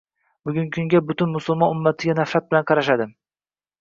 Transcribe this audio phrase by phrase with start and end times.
[0.47, 3.09] Bugungi kunda butun musulmon ummatiga nafrat bilan qarashadi